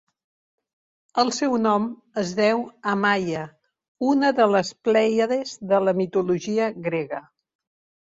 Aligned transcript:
El 1.23 1.29
seu 1.39 1.53
nom 1.65 1.85
es 2.23 2.31
deu 2.41 2.65
a 2.93 2.95
Maia, 3.03 3.45
una 4.15 4.35
de 4.43 4.51
les 4.57 4.75
plèiades 4.89 5.57
de 5.75 5.87
la 5.89 5.99
mitologia 6.03 6.75
grega. 6.91 7.27